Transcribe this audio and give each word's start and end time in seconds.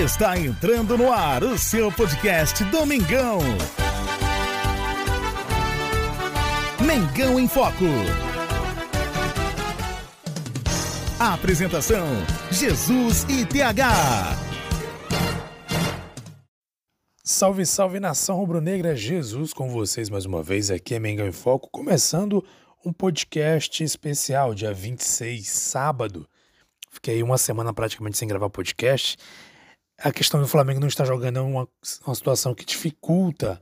Está 0.00 0.38
entrando 0.38 0.96
no 0.96 1.12
ar 1.12 1.42
o 1.42 1.58
seu 1.58 1.90
podcast 1.90 2.62
Domingão. 2.66 3.40
Mengão 6.86 7.40
em 7.40 7.48
Foco. 7.48 7.84
Apresentação: 11.18 12.06
Jesus 12.48 13.24
e 13.24 13.44
TH. 13.44 14.36
Salve, 17.24 17.66
salve 17.66 17.98
nação 17.98 18.36
rubro-negra, 18.36 18.94
Jesus 18.94 19.52
com 19.52 19.68
vocês 19.68 20.08
mais 20.08 20.24
uma 20.24 20.44
vez. 20.44 20.70
Aqui 20.70 20.94
é 20.94 21.00
Mengão 21.00 21.26
em 21.26 21.32
Foco, 21.32 21.68
começando 21.72 22.44
um 22.86 22.92
podcast 22.92 23.82
especial, 23.82 24.54
dia 24.54 24.72
26, 24.72 25.48
sábado. 25.48 26.24
Fiquei 26.88 27.20
uma 27.20 27.36
semana 27.36 27.74
praticamente 27.74 28.16
sem 28.16 28.28
gravar 28.28 28.48
podcast 28.48 29.18
a 29.98 30.12
questão 30.12 30.40
do 30.40 30.46
Flamengo 30.46 30.78
não 30.78 30.86
estar 30.86 31.04
jogando 31.04 31.38
é 31.38 31.42
uma, 31.42 31.68
uma 32.06 32.14
situação 32.14 32.54
que 32.54 32.64
dificulta 32.64 33.60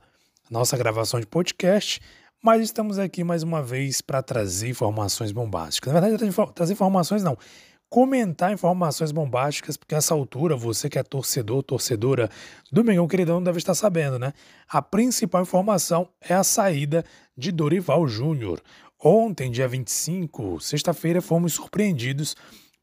a 0.49 0.53
nossa 0.53 0.77
gravação 0.77 1.19
de 1.19 1.25
podcast, 1.25 1.99
mas 2.43 2.61
estamos 2.61 2.99
aqui 2.99 3.23
mais 3.23 3.41
uma 3.41 3.61
vez 3.63 4.01
para 4.01 4.21
trazer 4.21 4.69
informações 4.69 5.31
bombásticas. 5.31 5.91
Na 5.91 5.99
verdade, 5.99 6.31
trazer 6.53 6.73
informações 6.73 7.23
não, 7.23 7.35
comentar 7.89 8.53
informações 8.53 9.11
bombásticas, 9.11 9.75
porque 9.75 9.95
essa 9.95 10.13
altura, 10.13 10.55
você 10.55 10.87
que 10.87 10.99
é 10.99 11.03
torcedor, 11.03 11.63
torcedora 11.63 12.29
do 12.71 12.83
Mengão 12.83 13.07
Queridão 13.07 13.41
deve 13.41 13.57
estar 13.57 13.73
sabendo, 13.73 14.19
né? 14.19 14.31
A 14.69 14.79
principal 14.79 15.41
informação 15.41 16.07
é 16.21 16.35
a 16.35 16.43
saída 16.43 17.03
de 17.35 17.51
Dorival 17.51 18.07
Júnior. 18.07 18.61
Ontem, 19.03 19.49
dia 19.49 19.67
25, 19.67 20.59
sexta-feira, 20.59 21.19
fomos 21.19 21.53
surpreendidos 21.53 22.35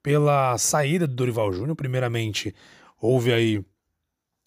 pela 0.02 0.58
saída 0.58 1.06
do 1.06 1.14
Dorival 1.14 1.52
Júnior, 1.52 1.76
primeiramente 1.76 2.52
houve 3.00 3.32
aí 3.32 3.64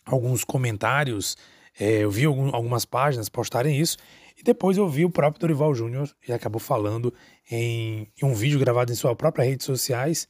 alguns 0.06 0.44
comentários, 0.44 1.36
é, 1.80 2.03
eu 2.03 2.12
vi 2.12 2.26
algum, 2.26 2.56
algumas 2.56 2.86
páginas 2.86 3.30
postarem 3.30 3.80
isso, 3.80 3.98
e 4.38 4.44
depois 4.44 4.78
eu 4.78 4.88
vi 4.88 5.03
o 5.03 5.09
próprio 5.09 5.42
Dorival 5.42 5.73
Júnior, 5.73 6.09
ele 6.23 6.34
acabou 6.34 6.59
falando 6.59 7.14
em, 7.50 8.08
em, 8.22 8.25
um 8.25 8.34
vídeo 8.34 8.59
gravado 8.59 8.92
em 8.92 8.95
sua 8.95 9.16
própria 9.16 9.45
redes 9.45 9.66
sociais, 9.66 10.28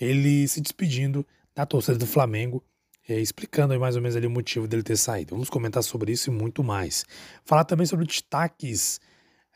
ele 0.00 0.46
se 0.48 0.60
despedindo 0.60 1.26
da 1.54 1.66
torcida 1.66 1.98
do 1.98 2.06
Flamengo, 2.06 2.62
é, 3.08 3.20
explicando 3.20 3.78
mais 3.78 3.96
ou 3.96 4.02
menos 4.02 4.16
ali 4.16 4.26
o 4.26 4.30
motivo 4.30 4.66
dele 4.66 4.82
ter 4.82 4.96
saído. 4.96 5.34
Vamos 5.34 5.50
comentar 5.50 5.82
sobre 5.82 6.12
isso 6.12 6.30
e 6.30 6.32
muito 6.32 6.64
mais. 6.64 7.04
Falar 7.44 7.64
também 7.64 7.86
sobre 7.86 8.06
destaques 8.06 9.00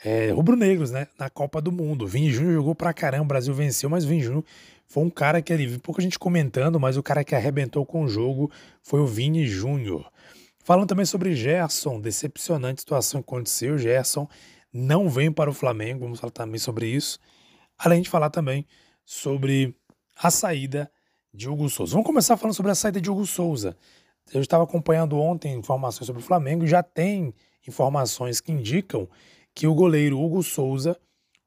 é, 0.04 0.30
rubro-negros, 0.30 0.90
né, 0.90 1.08
na 1.18 1.30
Copa 1.30 1.60
do 1.60 1.72
Mundo. 1.72 2.06
Vini 2.06 2.30
Júnior 2.30 2.54
jogou 2.54 2.74
pra 2.74 2.92
caramba, 2.92 3.24
o 3.24 3.28
Brasil 3.28 3.54
venceu, 3.54 3.88
mas 3.88 4.04
Vini 4.04 4.22
Júnior 4.22 4.44
foi 4.88 5.04
um 5.04 5.10
cara 5.10 5.42
que 5.42 5.52
ali, 5.52 5.78
pouca 5.78 6.00
gente 6.00 6.18
comentando, 6.18 6.80
mas 6.80 6.96
o 6.96 7.02
cara 7.02 7.22
que 7.22 7.34
arrebentou 7.34 7.84
com 7.84 8.04
o 8.04 8.08
jogo 8.08 8.50
foi 8.82 9.00
o 9.00 9.06
Vini 9.06 9.46
Júnior. 9.46 10.10
Falando 10.64 10.88
também 10.88 11.04
sobre 11.04 11.34
Gerson, 11.34 12.00
decepcionante 12.00 12.80
situação 12.80 13.22
que 13.22 13.28
aconteceu. 13.28 13.76
Gerson 13.76 14.26
não 14.72 15.08
vem 15.08 15.30
para 15.30 15.50
o 15.50 15.52
Flamengo, 15.52 16.00
vamos 16.00 16.20
falar 16.20 16.30
também 16.30 16.58
sobre 16.58 16.86
isso. 16.86 17.18
Além 17.78 18.00
de 18.00 18.08
falar 18.08 18.30
também 18.30 18.66
sobre 19.04 19.76
a 20.16 20.30
saída 20.30 20.90
de 21.34 21.50
Hugo 21.50 21.68
Souza. 21.68 21.92
Vamos 21.92 22.06
começar 22.06 22.38
falando 22.38 22.54
sobre 22.54 22.72
a 22.72 22.74
saída 22.74 23.00
de 23.00 23.10
Hugo 23.10 23.26
Souza. 23.26 23.76
Eu 24.32 24.40
estava 24.40 24.64
acompanhando 24.64 25.18
ontem 25.18 25.54
informações 25.54 26.06
sobre 26.06 26.22
o 26.22 26.24
Flamengo 26.24 26.64
e 26.64 26.68
já 26.68 26.82
tem 26.82 27.34
informações 27.66 28.40
que 28.40 28.52
indicam 28.52 29.06
que 29.54 29.66
o 29.66 29.74
goleiro 29.74 30.18
Hugo 30.18 30.42
Souza, 30.42 30.98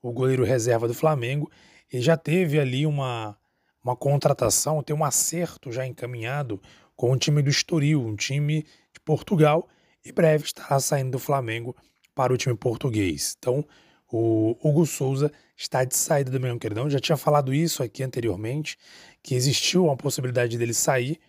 o 0.02 0.12
goleiro 0.12 0.44
reserva 0.44 0.88
do 0.88 0.94
Flamengo, 0.94 1.50
ele 1.92 2.02
já 2.02 2.16
teve 2.16 2.59
ali 2.59 2.86
uma, 2.86 3.38
uma 3.84 3.95
contratação, 3.95 4.81
tem 4.81 4.95
um 4.95 5.03
acerto 5.03 5.72
já 5.72 5.86
encaminhado 5.86 6.61
com 6.95 7.11
o 7.11 7.17
time 7.17 7.42
do 7.42 7.50
Estoril, 7.50 8.06
um 8.06 8.16
time 8.16 8.64
de 8.94 9.00
Portugal, 9.03 9.67
e 10.06 10.12
breve 10.12 10.45
estará 10.45 10.80
saindo 10.80 11.12
do 11.12 11.19
Flamengo 11.19 11.75
para 12.16 12.34
o 12.34 12.38
time 12.38 12.56
português. 12.56 13.35
Então, 13.38 13.66
o 14.12 14.57
Hugo 14.62 14.85
Souza 14.85 15.31
está 15.56 15.84
de 15.84 15.96
saída 15.96 16.29
do 16.29 16.40
Mengão 16.40 16.59
Queridão. 16.59 16.90
Já 16.90 17.00
tinha 17.00 17.18
falado 17.18 17.53
isso 17.53 17.81
aqui 17.81 18.03
anteriormente, 18.03 18.78
que 19.23 19.35
existiu 19.35 19.85
uma 19.85 19.96
possibilidade 19.96 20.58
dele 20.58 20.73
sair, 20.73 21.19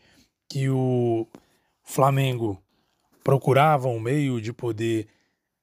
que 0.48 0.68
o 0.68 1.26
Flamengo 1.82 2.60
procurava 3.22 3.88
um 3.88 4.00
meio 4.00 4.40
de 4.40 4.52
poder 4.52 5.06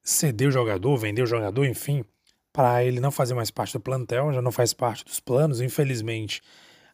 ceder 0.02 0.48
o 0.48 0.52
jogador, 0.52 0.96
vender 0.96 1.22
o 1.22 1.26
jogador, 1.26 1.64
enfim, 1.66 2.04
para 2.52 2.84
ele 2.84 3.00
não 3.00 3.10
fazer 3.10 3.34
mais 3.34 3.50
parte 3.50 3.74
do 3.74 3.80
plantel, 3.80 4.32
já 4.32 4.42
não 4.42 4.52
faz 4.52 4.72
parte 4.72 5.04
dos 5.04 5.20
planos. 5.20 5.60
Infelizmente, 5.60 6.42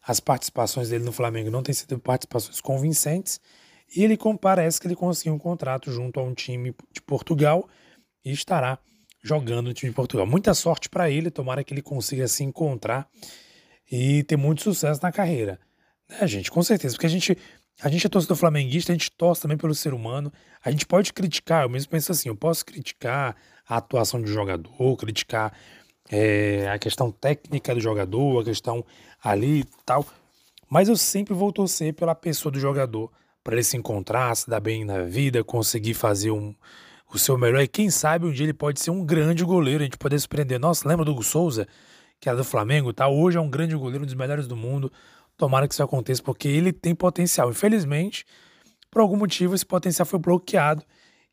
as 0.07 0.19
participações 0.19 0.89
dele 0.89 1.03
no 1.03 1.11
Flamengo 1.11 1.51
não 1.51 1.63
têm 1.63 1.73
sido 1.73 1.99
participações 1.99 2.61
convincentes. 2.61 3.39
E 3.95 4.03
ele 4.03 4.17
parece 4.39 4.79
que 4.79 4.87
ele 4.87 4.95
conseguiu 4.95 5.33
um 5.33 5.39
contrato 5.39 5.91
junto 5.91 6.19
a 6.19 6.23
um 6.23 6.33
time 6.33 6.75
de 6.91 7.01
Portugal 7.01 7.67
e 8.23 8.31
estará 8.31 8.77
jogando 9.23 9.67
no 9.67 9.73
time 9.73 9.91
de 9.91 9.95
Portugal. 9.95 10.25
Muita 10.25 10.53
sorte 10.53 10.89
para 10.89 11.09
ele, 11.09 11.31
tomara 11.31 11.63
que 11.63 11.73
ele 11.73 11.81
consiga 11.81 12.27
se 12.27 12.43
encontrar 12.43 13.07
e 13.91 14.23
ter 14.23 14.37
muito 14.37 14.61
sucesso 14.61 15.01
na 15.01 15.11
carreira. 15.11 15.59
Né, 16.09 16.25
gente? 16.27 16.51
Com 16.51 16.63
certeza, 16.63 16.95
porque 16.95 17.05
a 17.05 17.09
gente, 17.09 17.37
a 17.81 17.89
gente 17.89 18.05
é 18.05 18.09
torcedor 18.09 18.37
flamenguista, 18.37 18.91
a 18.91 18.95
gente 18.95 19.11
torce 19.11 19.41
também 19.41 19.57
pelo 19.57 19.73
ser 19.73 19.93
humano. 19.93 20.31
A 20.63 20.71
gente 20.71 20.85
pode 20.85 21.13
criticar, 21.13 21.63
eu 21.63 21.69
mesmo 21.69 21.89
penso 21.89 22.11
assim, 22.11 22.29
eu 22.29 22.35
posso 22.35 22.65
criticar 22.65 23.35
a 23.67 23.77
atuação 23.77 24.21
do 24.21 24.27
jogador, 24.27 24.95
criticar 24.97 25.53
é, 26.09 26.69
a 26.69 26.79
questão 26.79 27.11
técnica 27.11 27.73
do 27.73 27.81
jogador, 27.81 28.41
a 28.41 28.45
questão 28.45 28.85
ali 29.23 29.61
e 29.61 29.65
tal. 29.85 30.05
Mas 30.69 30.89
eu 30.89 30.95
sempre 30.95 31.33
vou 31.33 31.51
torcer 31.51 31.93
pela 31.93 32.15
pessoa 32.15 32.51
do 32.51 32.59
jogador, 32.59 33.11
para 33.43 33.55
ele 33.55 33.63
se 33.63 33.77
encontrar, 33.77 34.35
se 34.35 34.49
dar 34.49 34.59
bem 34.59 34.83
na 34.83 35.03
vida, 35.03 35.43
conseguir 35.43 35.93
fazer 35.93 36.31
um, 36.31 36.53
o 37.13 37.17
seu 37.17 37.37
melhor. 37.37 37.61
E 37.61 37.67
quem 37.67 37.89
sabe 37.89 38.25
um 38.25 38.31
dia 38.31 38.45
ele 38.45 38.53
pode 38.53 38.79
ser 38.79 38.91
um 38.91 39.05
grande 39.05 39.43
goleiro, 39.43 39.81
a 39.81 39.85
gente 39.85 39.97
poder 39.97 40.19
surpreender. 40.19 40.59
Nossa, 40.59 40.87
lembra 40.87 41.05
do 41.05 41.11
Hugo 41.11 41.23
Souza, 41.23 41.67
que 42.19 42.27
era 42.27 42.37
do 42.37 42.43
Flamengo, 42.43 42.91
tá? 42.91 43.07
Hoje 43.07 43.37
é 43.37 43.41
um 43.41 43.49
grande 43.49 43.75
goleiro, 43.75 44.03
um 44.03 44.05
dos 44.05 44.15
melhores 44.15 44.47
do 44.47 44.55
mundo. 44.55 44.91
Tomara 45.37 45.67
que 45.67 45.73
isso 45.73 45.83
aconteça, 45.83 46.21
porque 46.21 46.47
ele 46.47 46.73
tem 46.73 46.95
potencial. 46.95 47.49
Infelizmente, 47.49 48.25
por 48.91 49.01
algum 49.01 49.15
motivo, 49.15 49.55
esse 49.55 49.65
potencial 49.65 50.05
foi 50.05 50.19
bloqueado 50.19 50.83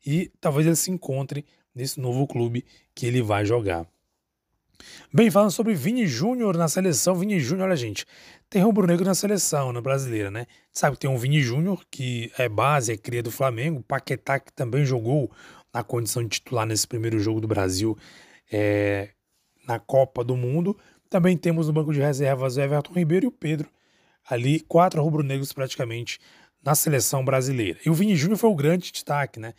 e 0.05 0.31
talvez 0.39 0.67
ele 0.67 0.75
se 0.75 0.91
encontre 0.91 1.45
nesse 1.75 1.99
novo 1.99 2.25
clube 2.25 2.65
que 2.93 3.05
ele 3.05 3.21
vai 3.21 3.45
jogar. 3.45 3.85
Bem, 5.13 5.31
falando 5.31 5.51
sobre 5.51 5.73
Vini 5.73 6.05
Júnior 6.05 6.57
na 6.57 6.67
seleção, 6.67 7.15
Vini 7.15 7.39
Júnior, 7.39 7.67
olha 7.67 7.75
gente, 7.75 8.05
tem 8.49 8.61
rubro-negro 8.61 9.05
na 9.05 9.15
seleção, 9.15 9.71
na 9.71 9.81
brasileira, 9.81 10.29
né? 10.29 10.45
Sabe 10.71 10.95
que 10.95 11.01
tem 11.01 11.09
um 11.09 11.17
Vini 11.17 11.41
Júnior 11.41 11.83
que 11.89 12.31
é 12.37 12.49
base, 12.49 12.91
é 12.91 12.97
cria 12.97 13.23
do 13.23 13.31
Flamengo, 13.31 13.83
Paquetá 13.83 14.39
que 14.39 14.51
também 14.51 14.85
jogou 14.85 15.31
na 15.73 15.83
condição 15.83 16.23
de 16.23 16.29
titular 16.29 16.65
nesse 16.65 16.87
primeiro 16.87 17.19
jogo 17.19 17.41
do 17.41 17.47
Brasil 17.47 17.97
é, 18.51 19.09
na 19.67 19.79
Copa 19.79 20.23
do 20.23 20.35
Mundo. 20.35 20.77
Também 21.09 21.37
temos 21.37 21.67
no 21.67 21.73
banco 21.73 21.93
de 21.93 21.99
reservas 21.99 22.57
o 22.57 22.61
Everton 22.61 22.93
Ribeiro 22.93 23.25
e 23.25 23.27
o 23.27 23.31
Pedro, 23.31 23.69
ali 24.27 24.59
quatro 24.61 25.01
rubro-negros 25.01 25.53
praticamente 25.53 26.19
na 26.63 26.75
seleção 26.75 27.23
brasileira. 27.23 27.79
E 27.85 27.89
o 27.89 27.93
Vini 27.93 28.15
Júnior 28.15 28.37
foi 28.37 28.49
o 28.49 28.55
grande 28.55 28.91
destaque, 28.91 29.39
né? 29.39 29.53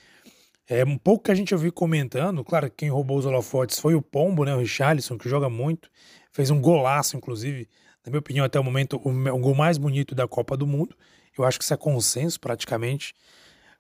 É 0.69 0.85
um 0.85 0.99
pouco 0.99 1.25
que 1.25 1.31
a 1.31 1.35
gente 1.35 1.55
ouviu 1.55 1.73
comentando, 1.73 2.43
claro 2.43 2.69
que 2.69 2.77
quem 2.79 2.91
roubou 2.91 3.19
os 3.19 3.25
holofotes 3.25 3.79
foi 3.79 3.95
o 3.95 4.03
Pombo, 4.03 4.45
né, 4.45 4.55
o 4.55 4.59
Richarlison, 4.59 5.17
que 5.17 5.29
joga 5.29 5.49
muito, 5.49 5.89
fez 6.33 6.51
um 6.51 6.61
golaço, 6.61 7.17
inclusive, 7.17 7.69
na 8.05 8.11
minha 8.11 8.19
opinião, 8.19 8.45
até 8.45 8.59
o 8.59 8.65
momento, 8.65 9.01
o, 9.05 9.11
o 9.11 9.39
gol 9.39 9.55
mais 9.55 9.79
bonito 9.79 10.15
da 10.15 10.27
Copa 10.27 10.57
do 10.57 10.67
Mundo. 10.67 10.97
Eu 11.39 11.45
acho 11.45 11.59
que 11.59 11.65
isso 11.65 11.75
é 11.75 11.77
consenso 11.77 12.41
praticamente. 12.41 13.15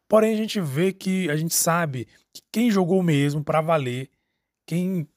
Porém, 0.08 0.32
a 0.32 0.36
gente 0.36 0.60
vê 0.60 0.92
que 0.92 1.28
a 1.28 1.36
gente 1.36 1.54
sabe 1.54 2.06
que 2.32 2.42
quem 2.52 2.70
jogou 2.70 3.02
mesmo 3.02 3.42
para 3.42 3.60
valer, 3.60 4.08
quem 4.64 5.08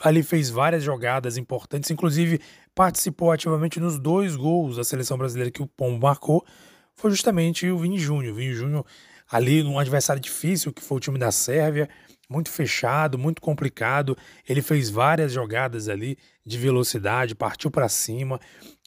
ali 0.00 0.22
fez 0.22 0.48
várias 0.48 0.82
jogadas 0.82 1.36
importantes, 1.36 1.90
inclusive 1.90 2.40
participou 2.74 3.32
ativamente 3.32 3.80
nos 3.80 3.98
dois 3.98 4.36
gols 4.36 4.76
da 4.76 4.84
seleção 4.84 5.18
brasileira 5.18 5.50
que 5.50 5.62
o 5.62 5.66
Pombo 5.66 6.06
marcou, 6.06 6.46
foi 6.94 7.10
justamente 7.10 7.68
o 7.68 7.78
Vini 7.78 7.98
Júnior. 7.98 8.32
O 8.32 8.36
Vini 8.36 8.54
Júnior 8.54 8.86
ali 9.30 9.62
num 9.62 9.78
adversário 9.78 10.20
difícil, 10.20 10.72
que 10.72 10.82
foi 10.82 10.96
o 10.96 11.00
time 11.00 11.18
da 11.18 11.30
Sérvia, 11.30 11.88
muito 12.28 12.50
fechado, 12.50 13.18
muito 13.18 13.40
complicado. 13.40 14.16
Ele 14.48 14.60
fez 14.60 14.90
várias 14.90 15.32
jogadas 15.32 15.88
ali 15.88 16.18
de 16.44 16.58
velocidade, 16.58 17.34
partiu 17.34 17.70
para 17.70 17.88
cima, 17.88 18.40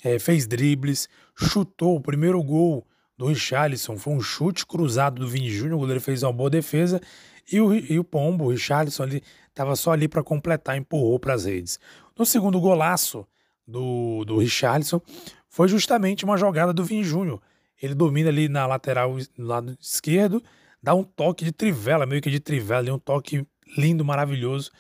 é, 0.04 0.20
fez 0.20 0.48
dribles, 0.48 1.10
chutou 1.36 1.96
o 1.96 2.02
primeiro 2.02 2.42
gol 2.44 2.86
do 3.18 3.28
Richarlison, 3.28 3.98
foi 3.98 4.14
um 4.14 4.22
chute 4.22 4.66
cruzado 4.66 5.20
do 5.20 5.28
Vini 5.28 5.50
Júnior, 5.50 5.76
o 5.76 5.80
goleiro 5.80 6.02
fez 6.02 6.24
uma 6.24 6.34
boa 6.34 6.50
defesa 6.50 7.00
e 7.52 7.62
o, 7.62 7.74
e 7.74 8.00
o 8.00 8.04
Pombo, 8.04 8.46
o 8.46 8.50
Richarlison, 8.50 9.04
ali 9.04 9.24
estava 9.50 9.76
só 9.76 9.92
ali 9.92 10.08
para 10.08 10.24
completar, 10.24 10.78
empurrou 10.78 11.20
para 11.20 11.34
as 11.34 11.46
redes. 11.46 11.80
No 12.18 12.26
segundo 12.26 12.60
golaço 12.60 13.28
do, 13.68 14.26
do 14.26 14.38
Richarlison, 14.38 15.02
foi 15.48 15.68
justamente 15.68 16.26
uma 16.26 16.38
jogada 16.38 16.74
do 16.74 16.84
Vini 16.84 17.04
Júnior. 17.04 17.42
Ele 17.82 17.96
domina 17.96 18.30
ali 18.30 18.48
na 18.48 18.68
lateral, 18.68 19.18
lado 19.38 19.78
esquerdo, 19.80 20.42
dá 20.82 20.94
um 20.94 21.04
toque 21.04 21.44
de 21.44 21.52
trivela, 21.52 22.06
meio 22.06 22.22
que 22.22 22.30
de 22.30 22.40
trivela, 22.40 22.94
um 22.94 23.00
toque 23.00 23.46
lindo, 23.78 24.06
maravilhoso. 24.06 24.72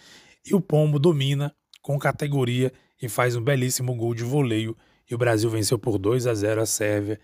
E 0.45 0.53
o 0.53 0.61
Pombo 0.61 0.99
domina 0.99 1.53
com 1.81 1.97
categoria 1.97 2.71
e 3.01 3.09
faz 3.09 3.35
um 3.35 3.41
belíssimo 3.41 3.95
gol 3.95 4.13
de 4.13 4.23
voleio. 4.23 4.77
E 5.09 5.15
o 5.15 5.17
Brasil 5.17 5.49
venceu 5.49 5.79
por 5.79 5.97
2 5.97 6.27
a 6.27 6.33
0 6.33 6.61
a 6.61 6.65
Sérvia 6.65 7.19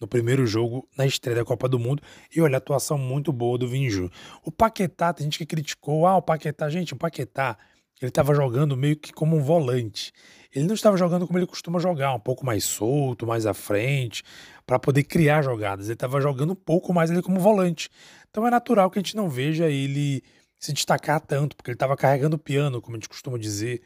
no 0.00 0.06
primeiro 0.06 0.44
jogo 0.44 0.88
na 0.98 1.06
estreia 1.06 1.38
da 1.38 1.44
Copa 1.44 1.68
do 1.68 1.78
Mundo. 1.78 2.02
E 2.34 2.40
olha, 2.40 2.58
atuação 2.58 2.98
muito 2.98 3.32
boa 3.32 3.56
do 3.56 3.68
Júnior. 3.68 4.10
O 4.44 4.50
Paquetá, 4.50 5.12
tem 5.12 5.24
gente 5.24 5.38
que 5.38 5.46
criticou, 5.46 6.06
ah, 6.06 6.16
o 6.16 6.22
Paquetá, 6.22 6.68
gente, 6.68 6.92
o 6.92 6.96
Paquetá, 6.96 7.56
ele 8.04 8.10
estava 8.10 8.34
jogando 8.34 8.76
meio 8.76 8.96
que 8.96 9.12
como 9.12 9.36
um 9.36 9.42
volante. 9.42 10.12
Ele 10.54 10.66
não 10.66 10.74
estava 10.74 10.96
jogando 10.96 11.26
como 11.26 11.38
ele 11.38 11.46
costuma 11.46 11.78
jogar, 11.78 12.14
um 12.14 12.20
pouco 12.20 12.44
mais 12.44 12.64
solto, 12.64 13.26
mais 13.26 13.46
à 13.46 13.54
frente, 13.54 14.22
para 14.66 14.78
poder 14.78 15.04
criar 15.04 15.42
jogadas. 15.42 15.86
Ele 15.86 15.94
estava 15.94 16.20
jogando 16.20 16.52
um 16.52 16.56
pouco 16.56 16.92
mais 16.92 17.10
ali 17.10 17.22
como 17.22 17.40
volante. 17.40 17.88
Então 18.30 18.46
é 18.46 18.50
natural 18.50 18.90
que 18.90 18.98
a 18.98 19.02
gente 19.02 19.16
não 19.16 19.28
veja 19.28 19.68
ele 19.68 20.22
se 20.58 20.72
destacar 20.72 21.20
tanto, 21.20 21.56
porque 21.56 21.70
ele 21.70 21.76
estava 21.76 21.96
carregando 21.96 22.36
o 22.36 22.38
piano, 22.38 22.80
como 22.80 22.96
a 22.96 22.98
gente 22.98 23.08
costuma 23.08 23.38
dizer 23.38 23.82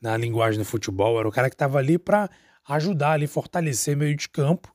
na 0.00 0.16
linguagem 0.16 0.58
do 0.58 0.64
futebol. 0.64 1.18
Era 1.18 1.28
o 1.28 1.32
cara 1.32 1.48
que 1.48 1.54
estava 1.54 1.78
ali 1.78 1.98
para 1.98 2.28
ajudar 2.68 3.12
ali, 3.12 3.26
fortalecer 3.26 3.96
meio 3.96 4.16
de 4.16 4.28
campo, 4.28 4.72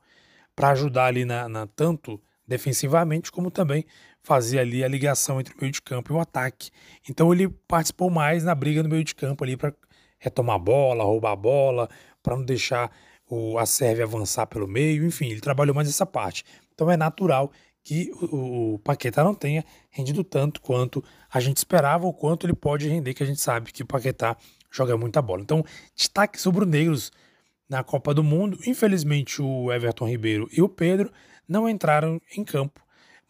para 0.55 0.69
ajudar 0.69 1.05
ali 1.05 1.25
na, 1.25 1.49
na, 1.49 1.67
tanto 1.67 2.21
defensivamente 2.47 3.31
como 3.31 3.49
também 3.49 3.85
fazia 4.21 4.61
ali 4.61 4.83
a 4.83 4.87
ligação 4.87 5.39
entre 5.39 5.53
o 5.53 5.57
meio 5.59 5.71
de 5.71 5.81
campo 5.81 6.13
e 6.13 6.15
o 6.15 6.19
ataque. 6.19 6.69
Então 7.09 7.33
ele 7.33 7.49
participou 7.67 8.09
mais 8.09 8.43
na 8.43 8.55
briga 8.55 8.81
no 8.81 8.89
meio 8.89 9.03
de 9.03 9.15
campo 9.15 9.43
ali 9.43 9.57
para 9.57 9.73
retomar 10.17 10.55
a 10.55 10.59
bola, 10.59 11.03
roubar 11.03 11.31
a 11.31 11.35
bola, 11.35 11.89
para 12.21 12.35
não 12.35 12.45
deixar 12.45 12.89
o, 13.29 13.57
a 13.57 13.65
Sérvia 13.65 14.05
avançar 14.05 14.47
pelo 14.47 14.67
meio, 14.67 15.05
enfim, 15.05 15.27
ele 15.27 15.41
trabalhou 15.41 15.75
mais 15.75 15.89
essa 15.89 16.05
parte. 16.05 16.45
Então 16.73 16.89
é 16.89 16.95
natural 16.95 17.51
que 17.83 18.11
o, 18.13 18.75
o 18.75 18.79
Paquetá 18.79 19.23
não 19.23 19.35
tenha 19.35 19.63
rendido 19.89 20.23
tanto 20.23 20.61
quanto 20.61 21.03
a 21.29 21.39
gente 21.39 21.57
esperava 21.57 22.05
ou 22.05 22.13
quanto 22.13 22.45
ele 22.45 22.53
pode 22.53 22.87
render, 22.87 23.13
que 23.13 23.23
a 23.23 23.25
gente 23.25 23.41
sabe 23.41 23.71
que 23.73 23.83
o 23.83 23.85
Paquetá 23.85 24.37
joga 24.71 24.97
muita 24.97 25.21
bola. 25.21 25.41
Então, 25.41 25.63
destaque 25.95 26.39
sobre 26.39 26.63
o 26.63 26.67
Negros 26.67 27.11
na 27.69 27.83
Copa 27.83 28.13
do 28.13 28.23
Mundo. 28.23 28.57
Infelizmente, 28.65 29.41
o 29.41 29.71
Everton 29.71 30.07
Ribeiro 30.07 30.49
e 30.51 30.61
o 30.61 30.69
Pedro 30.69 31.11
não 31.47 31.67
entraram 31.67 32.21
em 32.35 32.43
campo, 32.43 32.81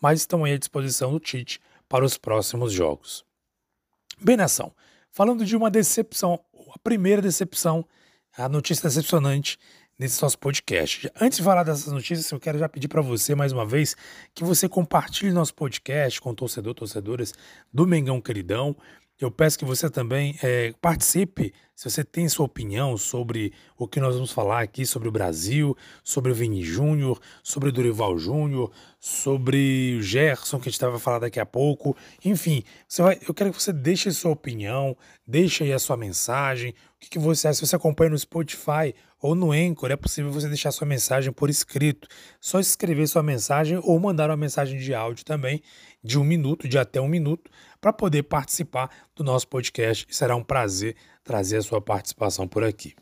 mas 0.02 0.20
estão 0.20 0.44
aí 0.44 0.54
à 0.54 0.58
disposição 0.58 1.12
do 1.12 1.20
Tite 1.20 1.60
para 1.88 2.06
os 2.06 2.18
próximos 2.18 2.72
jogos. 2.72 3.26
Bem, 4.20 4.38
nação, 4.38 4.74
falando 5.12 5.46
de 5.46 5.56
uma 5.56 5.70
decepção, 5.70 6.40
a 6.74 6.80
primeira 6.80 7.22
decepção, 7.22 7.86
a 8.36 8.50
notícia 8.50 8.90
decepcionante 8.90 9.58
nesse 9.98 10.22
nosso 10.22 10.38
podcast. 10.40 11.10
Antes 11.20 11.38
de 11.38 11.44
falar 11.44 11.64
dessas 11.64 11.92
notícias, 11.92 12.30
eu 12.32 12.40
quero 12.40 12.58
já 12.58 12.68
pedir 12.68 12.88
para 12.88 13.02
você 13.02 13.36
mais 13.36 13.52
uma 13.52 13.66
vez 13.66 13.96
que 14.34 14.44
você 14.44 14.68
compartilhe 14.68 15.32
nosso 15.32 15.54
podcast 15.54 16.20
com 16.20 16.34
torcedor, 16.34 16.74
torcedoras 16.74 17.34
do 17.72 17.86
Mengão 17.86 18.20
Queridão. 18.20 18.76
Eu 19.24 19.32
peço 19.32 19.58
que 19.58 19.64
você 19.64 19.90
também 19.90 20.38
é, 20.44 20.74
participe, 20.82 21.54
se 21.74 21.90
você 21.90 22.04
tem 22.04 22.28
sua 22.28 22.46
opinião 22.46 22.98
sobre 22.98 23.54
o 23.78 23.88
que 23.88 24.02
nós 24.02 24.16
vamos 24.16 24.34
falar 24.34 24.62
aqui 24.62 24.86
sobre 24.86 25.08
o 25.08 25.12
Brasil, 25.14 25.78
sobre 26.04 26.30
o 26.30 26.36
Vini 26.36 26.62
Júnior, 26.62 27.18
sobre 27.42 27.70
o 27.70 27.72
Dorival 27.72 28.18
Júnior, 28.18 28.70
sobre 29.00 29.96
o 29.98 30.02
Gerson, 30.02 30.60
que 30.60 30.68
a 30.68 30.72
gente 30.72 30.82
vai 30.82 31.00
falar 31.00 31.20
daqui 31.20 31.40
a 31.40 31.46
pouco. 31.46 31.96
Enfim, 32.26 32.64
vai, 32.98 33.18
eu 33.26 33.34
quero 33.34 33.54
que 33.54 33.62
você 33.62 33.72
deixe 33.72 34.12
sua 34.12 34.32
opinião, 34.32 34.96
deixe 35.26 35.64
aí 35.64 35.72
a 35.72 35.80
sua 35.80 35.96
mensagem. 35.96 36.76
Que, 37.04 37.10
que 37.10 37.20
você? 37.20 37.54
Se 37.54 37.60
você 37.60 37.76
acompanha 37.76 38.12
no 38.12 38.18
Spotify 38.18 38.96
ou 39.20 39.36
no 39.36 39.52
Anchor, 39.52 39.92
é 39.92 39.96
possível 39.98 40.32
você 40.32 40.48
deixar 40.48 40.72
sua 40.72 40.88
mensagem 40.88 41.34
por 41.34 41.50
escrito. 41.50 42.08
Só 42.40 42.62
escrever 42.62 43.06
sua 43.08 43.22
mensagem 43.22 43.78
ou 43.84 44.00
mandar 44.00 44.30
uma 44.30 44.38
mensagem 44.38 44.80
de 44.80 44.94
áudio 44.94 45.26
também, 45.26 45.62
de 46.02 46.18
um 46.18 46.24
minuto, 46.24 46.66
de 46.66 46.78
até 46.78 47.02
um 47.02 47.08
minuto, 47.10 47.52
para 47.82 47.92
poder 47.92 48.24
participar 48.24 48.90
do 49.14 49.22
nosso 49.22 49.50
podcast. 49.50 50.08
Será 50.16 50.34
um 50.38 50.44
prazer 50.44 50.96
trazer 51.26 51.58
a 51.58 51.62
sua 51.62 51.82
participação 51.82 52.48
por 52.48 52.64
aqui. 52.64 52.96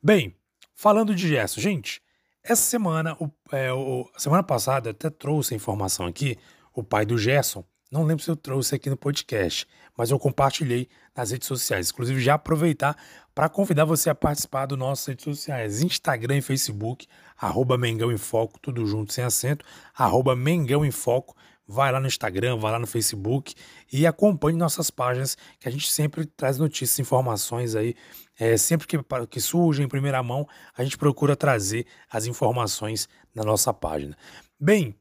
Bem, 0.00 0.32
falando 0.72 1.12
de 1.12 1.26
Gerson, 1.26 1.60
gente, 1.60 2.00
essa 2.44 2.62
semana, 2.62 3.16
o, 3.18 3.28
é, 3.50 3.72
o, 3.72 4.08
semana 4.16 4.44
passada, 4.44 4.90
eu 4.90 4.92
até 4.92 5.10
trouxe 5.10 5.54
a 5.54 5.56
informação 5.56 6.06
aqui, 6.06 6.38
o 6.72 6.84
pai 6.84 7.04
do 7.04 7.18
Gerson, 7.18 7.64
não 7.90 8.04
lembro 8.04 8.22
se 8.22 8.30
eu 8.30 8.36
trouxe 8.36 8.74
aqui 8.74 8.88
no 8.88 8.96
podcast, 8.96 9.66
mas 9.96 10.12
eu 10.12 10.18
compartilhei 10.18 10.88
nas 11.14 11.32
redes 11.32 11.48
sociais. 11.48 11.90
Inclusive, 11.90 12.20
já 12.20 12.34
aproveitar 12.34 12.96
para 13.34 13.48
convidar 13.48 13.84
você 13.84 14.08
a 14.08 14.14
participar 14.14 14.66
dos 14.66 14.78
nossos 14.78 15.06
redes 15.06 15.24
sociais, 15.24 15.82
Instagram 15.82 16.36
e 16.36 16.42
Facebook, 16.42 17.08
arroba 17.36 17.76
Mengão 17.76 18.12
em 18.12 18.16
Foco, 18.16 18.60
tudo 18.60 18.86
junto, 18.86 19.12
sem 19.12 19.24
acento, 19.24 19.64
arroba 19.92 20.36
Mengão 20.36 20.84
em 20.84 20.92
Foco. 20.92 21.34
Vai 21.66 21.90
lá 21.90 21.98
no 22.00 22.06
Instagram, 22.06 22.58
vai 22.58 22.72
lá 22.72 22.78
no 22.78 22.86
Facebook 22.86 23.54
e 23.92 24.06
acompanhe 24.06 24.56
nossas 24.56 24.90
páginas, 24.90 25.36
que 25.58 25.68
a 25.68 25.70
gente 25.70 25.90
sempre 25.90 26.26
traz 26.26 26.58
notícias, 26.58 26.98
informações 26.98 27.74
aí. 27.74 27.94
É, 28.38 28.56
sempre 28.56 28.86
que, 28.86 28.98
que 29.28 29.40
surge 29.40 29.82
em 29.82 29.88
primeira 29.88 30.22
mão, 30.22 30.48
a 30.76 30.82
gente 30.82 30.96
procura 30.96 31.36
trazer 31.36 31.86
as 32.10 32.26
informações 32.26 33.08
na 33.34 33.44
nossa 33.44 33.72
página. 33.72 34.16
Bem, 34.58 34.94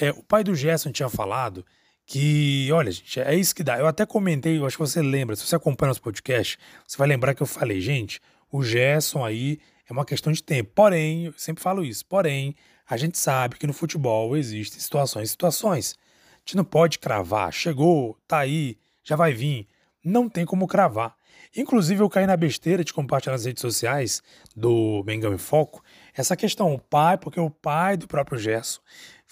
é, 0.00 0.10
o 0.10 0.22
pai 0.22 0.44
do 0.44 0.54
Gerson 0.54 0.90
tinha 0.90 1.08
falado 1.08 1.64
que, 2.10 2.68
olha, 2.72 2.90
gente, 2.90 3.20
é 3.20 3.36
isso 3.36 3.54
que 3.54 3.62
dá. 3.62 3.78
Eu 3.78 3.86
até 3.86 4.04
comentei, 4.04 4.58
eu 4.58 4.66
acho 4.66 4.76
que 4.76 4.84
você 4.84 5.00
lembra, 5.00 5.36
se 5.36 5.46
você 5.46 5.54
acompanha 5.54 5.90
nosso 5.90 6.02
podcast, 6.02 6.58
você 6.84 6.98
vai 6.98 7.06
lembrar 7.06 7.34
que 7.34 7.40
eu 7.40 7.46
falei, 7.46 7.80
gente, 7.80 8.20
o 8.50 8.64
Gerson 8.64 9.24
aí 9.24 9.60
é 9.88 9.92
uma 9.92 10.04
questão 10.04 10.32
de 10.32 10.42
tempo. 10.42 10.72
Porém, 10.74 11.26
eu 11.26 11.34
sempre 11.36 11.62
falo 11.62 11.84
isso, 11.84 12.04
porém, 12.04 12.56
a 12.88 12.96
gente 12.96 13.16
sabe 13.16 13.54
que 13.54 13.66
no 13.66 13.72
futebol 13.72 14.36
existem 14.36 14.80
situações 14.80 15.28
e 15.28 15.30
situações. 15.30 15.96
A 16.34 16.38
gente 16.40 16.56
não 16.56 16.64
pode 16.64 16.98
cravar, 16.98 17.52
chegou, 17.52 18.18
tá 18.26 18.38
aí, 18.38 18.76
já 19.04 19.14
vai 19.14 19.32
vir. 19.32 19.68
Não 20.04 20.28
tem 20.28 20.44
como 20.44 20.66
cravar. 20.66 21.14
Inclusive, 21.56 22.02
eu 22.02 22.10
caí 22.10 22.26
na 22.26 22.36
besteira 22.36 22.82
de 22.82 22.92
compartilhar 22.92 23.34
nas 23.34 23.44
redes 23.44 23.60
sociais 23.60 24.20
do 24.56 25.04
Mengão 25.06 25.32
em 25.32 25.38
Foco 25.38 25.80
essa 26.12 26.36
questão. 26.36 26.74
O 26.74 26.78
pai, 26.80 27.16
porque 27.16 27.38
o 27.38 27.50
pai 27.50 27.96
do 27.96 28.08
próprio 28.08 28.36
Gerson 28.36 28.80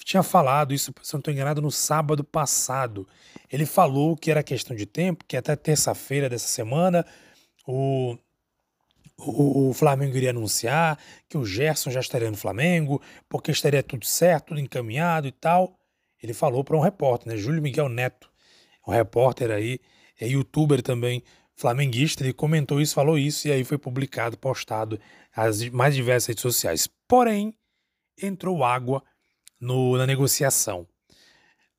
tinha 0.04 0.22
falado 0.22 0.72
isso, 0.72 0.92
se 1.02 1.12
não 1.12 1.18
estou 1.18 1.32
enganado, 1.32 1.60
no 1.60 1.70
sábado 1.70 2.22
passado. 2.22 3.06
Ele 3.50 3.66
falou 3.66 4.16
que 4.16 4.30
era 4.30 4.42
questão 4.42 4.76
de 4.76 4.86
tempo, 4.86 5.24
que 5.26 5.36
até 5.36 5.56
terça-feira 5.56 6.28
dessa 6.28 6.48
semana 6.48 7.04
o, 7.66 8.16
o, 9.18 9.68
o, 9.68 9.74
Flamengo 9.74 10.16
iria 10.16 10.30
anunciar 10.30 10.98
que 11.28 11.36
o 11.36 11.44
Gerson 11.44 11.90
já 11.90 12.00
estaria 12.00 12.30
no 12.30 12.36
Flamengo, 12.36 13.02
porque 13.28 13.50
estaria 13.50 13.82
tudo 13.82 14.06
certo, 14.06 14.48
tudo 14.48 14.60
encaminhado 14.60 15.26
e 15.26 15.32
tal. 15.32 15.78
Ele 16.22 16.32
falou 16.32 16.64
para 16.64 16.76
um 16.76 16.80
repórter, 16.80 17.28
né, 17.28 17.36
Júlio 17.36 17.62
Miguel 17.62 17.88
Neto, 17.88 18.30
um 18.86 18.90
repórter 18.90 19.50
aí, 19.50 19.80
é 20.18 20.26
youtuber 20.26 20.82
também, 20.82 21.22
flamenguista, 21.54 22.22
ele 22.22 22.32
comentou 22.32 22.80
isso, 22.80 22.94
falou 22.94 23.18
isso, 23.18 23.48
e 23.48 23.52
aí 23.52 23.64
foi 23.64 23.78
publicado, 23.78 24.38
postado 24.38 24.98
as 25.34 25.68
mais 25.68 25.94
diversas 25.94 26.28
redes 26.28 26.42
sociais. 26.42 26.88
Porém, 27.06 27.54
entrou 28.20 28.64
água 28.64 29.02
no, 29.60 29.96
na 29.96 30.06
negociação. 30.06 30.86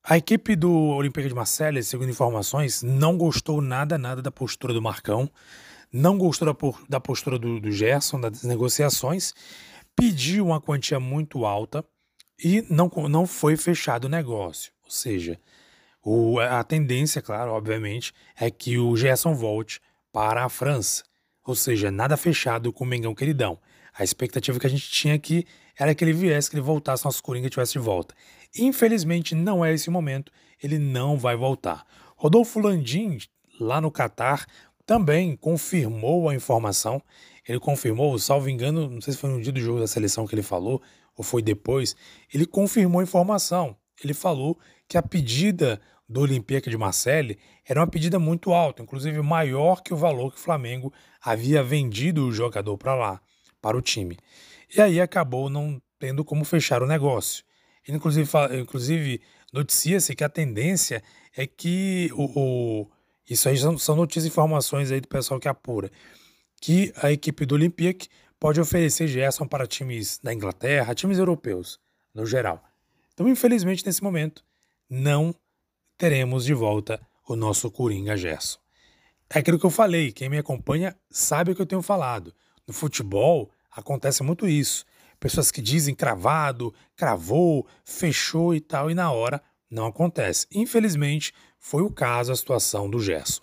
A 0.02 0.16
equipe 0.16 0.56
do 0.56 0.72
Olympique 0.72 1.28
de 1.28 1.34
Marseille, 1.34 1.82
segundo 1.82 2.08
informações, 2.08 2.82
não 2.82 3.16
gostou 3.18 3.60
nada, 3.60 3.98
nada 3.98 4.22
da 4.22 4.30
postura 4.30 4.72
do 4.72 4.80
Marcão, 4.80 5.30
não 5.92 6.16
gostou 6.16 6.56
da, 6.88 7.00
postura 7.00 7.38
do, 7.38 7.60
do 7.60 7.70
Gerson, 7.70 8.20
das 8.20 8.42
negociações, 8.42 9.34
pediu 9.94 10.46
uma 10.46 10.60
quantia 10.60 10.98
muito 10.98 11.44
alta 11.44 11.84
e 12.42 12.64
não, 12.70 12.88
não 13.08 13.26
foi 13.26 13.56
fechado 13.56 14.04
o 14.06 14.08
negócio. 14.08 14.72
Ou 14.84 14.90
seja, 14.90 15.38
o, 16.02 16.40
a 16.40 16.64
tendência, 16.64 17.20
claro, 17.20 17.52
obviamente, 17.52 18.14
é 18.34 18.50
que 18.50 18.78
o 18.78 18.96
Gerson 18.96 19.34
volte 19.34 19.80
para 20.12 20.44
a 20.44 20.48
França. 20.48 21.04
Ou 21.44 21.54
seja, 21.54 21.90
nada 21.90 22.16
fechado 22.16 22.72
com 22.72 22.84
o 22.84 22.86
Mengão 22.86 23.14
Queridão. 23.14 23.58
A 23.92 24.04
expectativa 24.04 24.58
que 24.58 24.66
a 24.66 24.70
gente 24.70 24.88
tinha 24.90 25.14
aqui 25.14 25.44
era 25.80 25.94
que 25.94 26.04
ele 26.04 26.12
viesse, 26.12 26.50
que 26.50 26.56
ele 26.56 26.62
voltasse, 26.62 27.06
nosso 27.06 27.22
Coringa 27.22 27.48
tivesse 27.48 27.72
de 27.72 27.78
volta. 27.78 28.14
Infelizmente, 28.58 29.34
não 29.34 29.64
é 29.64 29.72
esse 29.72 29.88
momento, 29.88 30.30
ele 30.62 30.78
não 30.78 31.16
vai 31.16 31.34
voltar. 31.34 31.86
Rodolfo 32.16 32.60
Landim, 32.60 33.16
lá 33.58 33.80
no 33.80 33.90
Catar, 33.90 34.46
também 34.84 35.34
confirmou 35.34 36.28
a 36.28 36.34
informação. 36.34 37.02
Ele 37.48 37.58
confirmou, 37.58 38.18
salvo 38.18 38.50
engano, 38.50 38.90
não 38.90 39.00
sei 39.00 39.14
se 39.14 39.18
foi 39.18 39.30
no 39.30 39.40
dia 39.40 39.52
do 39.52 39.60
jogo 39.60 39.80
da 39.80 39.86
seleção 39.86 40.26
que 40.26 40.34
ele 40.34 40.42
falou, 40.42 40.82
ou 41.16 41.24
foi 41.24 41.40
depois, 41.40 41.96
ele 42.32 42.44
confirmou 42.44 43.00
a 43.00 43.04
informação. 43.04 43.74
Ele 44.04 44.12
falou 44.12 44.58
que 44.86 44.98
a 44.98 45.02
pedida 45.02 45.80
do 46.06 46.20
Olympique 46.20 46.68
de 46.68 46.76
Marseille 46.76 47.38
era 47.66 47.80
uma 47.80 47.86
pedida 47.86 48.18
muito 48.18 48.52
alta, 48.52 48.82
inclusive 48.82 49.22
maior 49.22 49.82
que 49.82 49.94
o 49.94 49.96
valor 49.96 50.30
que 50.30 50.38
o 50.38 50.42
Flamengo 50.42 50.92
havia 51.22 51.62
vendido 51.62 52.26
o 52.26 52.32
jogador 52.32 52.76
para 52.76 52.94
lá, 52.94 53.20
para 53.62 53.78
o 53.78 53.80
time. 53.80 54.18
E 54.76 54.80
aí 54.80 55.00
acabou 55.00 55.50
não 55.50 55.80
tendo 55.98 56.24
como 56.24 56.44
fechar 56.44 56.82
o 56.82 56.86
negócio. 56.86 57.44
Inclusive, 57.88 58.28
inclusive 58.60 59.20
noticia-se 59.52 60.14
que 60.14 60.24
a 60.24 60.28
tendência 60.28 61.02
é 61.36 61.46
que 61.46 62.10
o, 62.14 62.40
o 62.82 62.90
isso 63.28 63.48
aí 63.48 63.56
são, 63.56 63.78
são 63.78 63.94
notícias 63.94 64.24
e 64.24 64.28
informações 64.28 64.90
aí 64.90 65.00
do 65.00 65.08
pessoal 65.08 65.38
que 65.38 65.48
apura, 65.48 65.90
que 66.60 66.92
a 66.96 67.12
equipe 67.12 67.46
do 67.46 67.54
Olympique 67.54 68.08
pode 68.40 68.60
oferecer 68.60 69.06
Gerson 69.06 69.46
para 69.46 69.66
times 69.66 70.18
da 70.18 70.34
Inglaterra, 70.34 70.94
times 70.94 71.18
europeus, 71.18 71.78
no 72.12 72.26
geral. 72.26 72.62
Então, 73.12 73.28
infelizmente, 73.28 73.84
nesse 73.86 74.02
momento, 74.02 74.44
não 74.88 75.34
teremos 75.96 76.44
de 76.44 76.54
volta 76.54 77.00
o 77.28 77.36
nosso 77.36 77.70
Coringa 77.70 78.16
Gerson. 78.16 78.58
É 79.32 79.38
aquilo 79.38 79.58
que 79.58 79.66
eu 79.66 79.70
falei, 79.70 80.10
quem 80.10 80.28
me 80.28 80.38
acompanha 80.38 80.96
sabe 81.08 81.52
o 81.52 81.54
que 81.54 81.62
eu 81.62 81.66
tenho 81.66 81.82
falado. 81.82 82.34
No 82.66 82.74
futebol, 82.74 83.50
acontece 83.70 84.22
muito 84.22 84.46
isso. 84.46 84.84
pessoas 85.18 85.50
que 85.50 85.60
dizem 85.60 85.94
cravado, 85.94 86.72
cravou, 86.96 87.66
fechou 87.84 88.54
e 88.54 88.60
tal, 88.60 88.90
e 88.90 88.94
na 88.94 89.12
hora 89.12 89.42
não 89.70 89.86
acontece. 89.86 90.46
Infelizmente, 90.52 91.32
foi 91.58 91.82
o 91.82 91.90
caso 91.90 92.32
a 92.32 92.36
situação 92.36 92.88
do 92.88 92.98
Gerson. 92.98 93.42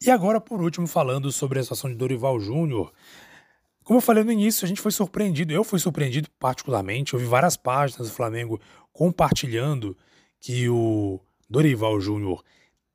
E 0.00 0.10
agora, 0.10 0.40
por 0.40 0.62
último, 0.62 0.86
falando 0.86 1.30
sobre 1.30 1.58
a 1.58 1.62
situação 1.62 1.90
de 1.90 1.96
Dorival 1.96 2.40
Júnior. 2.40 2.92
Como 3.84 3.98
eu 3.98 4.02
falei 4.02 4.22
no 4.22 4.32
início, 4.32 4.64
a 4.64 4.68
gente 4.68 4.80
foi 4.80 4.92
surpreendido, 4.92 5.52
eu 5.52 5.64
fui 5.64 5.78
surpreendido 5.78 6.28
particularmente, 6.38 7.14
eu 7.14 7.20
vi 7.20 7.26
várias 7.26 7.56
páginas 7.56 8.08
do 8.08 8.14
Flamengo 8.14 8.60
compartilhando 8.92 9.96
que 10.40 10.68
o 10.68 11.20
Dorival 11.48 12.00
Júnior 12.00 12.44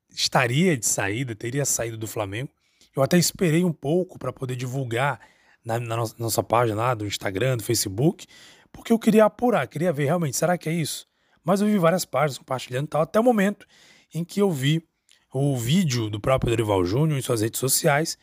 estaria 0.08 0.76
de 0.76 0.86
saída, 0.86 1.34
teria 1.34 1.64
saído 1.64 1.96
do 1.96 2.06
Flamengo. 2.06 2.50
Eu 2.96 3.02
até 3.02 3.18
esperei 3.18 3.64
um 3.64 3.72
pouco 3.72 4.18
para 4.18 4.32
poder 4.32 4.54
divulgar 4.54 5.20
na, 5.64 5.78
na, 5.78 5.96
nossa 6.18 6.42
página 6.42 6.76
lá 6.76 6.94
do 6.94 7.06
Instagram, 7.06 7.56
do 7.56 7.62
Facebook, 7.62 8.26
porque 8.72 8.92
eu 8.92 8.98
queria 8.98 9.24
apurar, 9.24 9.66
queria 9.66 9.92
ver 9.92 10.04
realmente, 10.04 10.36
será 10.36 10.58
que 10.58 10.68
é 10.68 10.72
isso? 10.72 11.06
Mas 11.44 11.60
eu 11.60 11.66
vi 11.66 11.78
várias 11.78 12.04
páginas 12.04 12.38
compartilhando 12.38 12.88
tal, 12.88 13.02
até 13.02 13.18
o 13.18 13.24
momento 13.24 13.66
em 14.12 14.24
que 14.24 14.40
eu 14.40 14.50
vi 14.50 14.86
o 15.32 15.56
vídeo 15.56 16.08
do 16.08 16.20
próprio 16.20 16.50
Dorival 16.50 16.84
Júnior 16.84 17.18
em 17.18 17.22
suas 17.22 17.40
redes 17.40 17.58
sociais, 17.58 18.16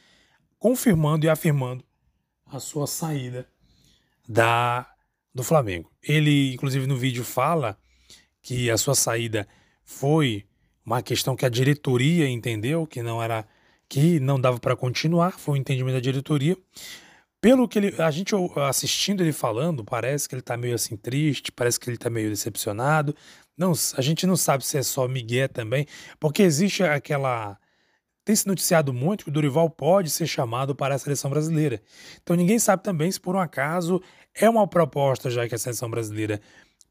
confirmando 0.57 1.25
e 1.25 1.29
afirmando 1.29 1.83
a 2.45 2.59
sua 2.59 2.87
saída 2.87 3.47
da 4.27 4.87
do 5.33 5.43
Flamengo. 5.43 5.89
Ele, 6.03 6.53
inclusive, 6.53 6.85
no 6.85 6.97
vídeo 6.97 7.23
fala 7.23 7.77
que 8.41 8.69
a 8.69 8.77
sua 8.77 8.95
saída 8.95 9.47
foi 9.83 10.45
uma 10.85 11.01
questão 11.01 11.35
que 11.35 11.45
a 11.45 11.49
diretoria 11.49 12.27
entendeu 12.27 12.85
que 12.85 13.01
não 13.01 13.21
era 13.21 13.47
que 13.87 14.19
não 14.19 14.39
dava 14.39 14.57
para 14.57 14.75
continuar, 14.75 15.37
foi 15.37 15.53
o 15.53 15.57
um 15.57 15.61
entendimento 15.61 15.95
da 15.95 15.99
diretoria. 15.99 16.57
Pelo 17.41 17.67
que 17.67 17.79
ele, 17.79 18.01
a 18.01 18.11
gente 18.11 18.35
assistindo 18.67 19.21
ele 19.21 19.33
falando, 19.33 19.83
parece 19.83 20.29
que 20.29 20.35
ele 20.35 20.43
tá 20.43 20.55
meio 20.55 20.75
assim 20.75 20.95
triste, 20.95 21.51
parece 21.51 21.79
que 21.79 21.89
ele 21.89 21.97
tá 21.97 22.07
meio 22.09 22.29
decepcionado. 22.29 23.15
Não, 23.57 23.73
a 23.97 24.01
gente 24.01 24.27
não 24.27 24.37
sabe 24.37 24.63
se 24.65 24.77
é 24.77 24.83
só 24.83 25.07
Miguel 25.07 25.49
também, 25.49 25.87
porque 26.19 26.43
existe 26.43 26.83
aquela 26.83 27.57
tem 28.23 28.35
se 28.35 28.47
noticiado 28.47 28.93
muito 28.93 29.23
que 29.23 29.31
o 29.31 29.33
Dorival 29.33 29.69
pode 29.69 30.09
ser 30.11 30.27
chamado 30.27 30.75
para 30.75 30.93
a 30.95 30.99
seleção 30.99 31.31
brasileira. 31.31 31.81
Então 32.21 32.35
ninguém 32.35 32.59
sabe 32.59 32.83
também 32.83 33.11
se 33.11 33.19
por 33.19 33.35
um 33.35 33.39
acaso 33.39 34.01
é 34.35 34.47
uma 34.47 34.67
proposta 34.67 35.29
já 35.29 35.47
que 35.47 35.55
a 35.55 35.57
seleção 35.57 35.89
brasileira 35.89 36.39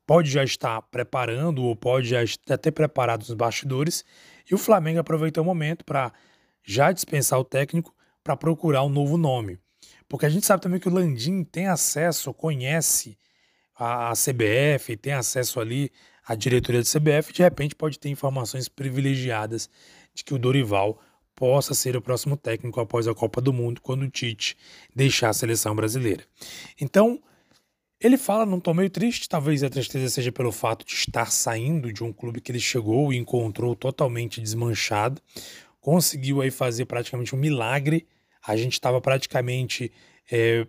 pode 0.04 0.28
já 0.30 0.42
estar 0.42 0.82
preparando 0.82 1.62
ou 1.62 1.76
pode 1.76 2.08
já 2.08 2.24
ter 2.58 2.72
preparado 2.72 3.22
os 3.22 3.34
bastidores. 3.34 4.04
E 4.50 4.54
o 4.54 4.58
Flamengo 4.58 4.98
aproveitou 4.98 5.44
o 5.44 5.46
momento 5.46 5.84
para 5.84 6.12
já 6.64 6.90
dispensar 6.90 7.38
o 7.38 7.44
técnico 7.44 7.94
para 8.24 8.36
procurar 8.36 8.82
um 8.82 8.88
novo 8.88 9.16
nome. 9.16 9.60
Porque 10.10 10.26
a 10.26 10.28
gente 10.28 10.44
sabe 10.44 10.60
também 10.60 10.80
que 10.80 10.88
o 10.88 10.92
Landim 10.92 11.44
tem 11.44 11.68
acesso, 11.68 12.34
conhece 12.34 13.16
a, 13.76 14.12
CBF, 14.12 14.96
tem 14.96 15.12
acesso 15.12 15.60
ali 15.60 15.88
à 16.26 16.34
diretoria 16.34 16.82
da 16.82 16.84
CBF, 16.84 17.32
de 17.32 17.42
repente 17.42 17.76
pode 17.76 17.96
ter 17.96 18.08
informações 18.08 18.68
privilegiadas 18.68 19.70
de 20.12 20.24
que 20.24 20.34
o 20.34 20.38
Dorival 20.38 21.00
possa 21.32 21.74
ser 21.74 21.96
o 21.96 22.02
próximo 22.02 22.36
técnico 22.36 22.80
após 22.80 23.06
a 23.06 23.14
Copa 23.14 23.40
do 23.40 23.52
Mundo, 23.52 23.80
quando 23.80 24.02
o 24.02 24.10
Tite 24.10 24.56
deixar 24.92 25.28
a 25.28 25.32
seleção 25.32 25.76
brasileira. 25.76 26.24
Então, 26.80 27.22
ele 28.00 28.18
fala 28.18 28.44
num 28.44 28.58
tom 28.58 28.74
meio 28.74 28.90
triste, 28.90 29.28
talvez 29.28 29.62
a 29.62 29.70
tristeza 29.70 30.10
seja 30.10 30.32
pelo 30.32 30.50
fato 30.50 30.84
de 30.84 30.92
estar 30.92 31.30
saindo 31.30 31.92
de 31.92 32.02
um 32.02 32.12
clube 32.12 32.40
que 32.40 32.50
ele 32.50 32.58
chegou 32.58 33.12
e 33.12 33.16
encontrou 33.16 33.76
totalmente 33.76 34.40
desmanchado. 34.40 35.22
Conseguiu 35.80 36.40
aí 36.40 36.50
fazer 36.50 36.86
praticamente 36.86 37.32
um 37.32 37.38
milagre. 37.38 38.08
A 38.46 38.56
gente 38.56 38.74
estava 38.74 39.00
praticamente 39.00 39.92
é, 40.30 40.66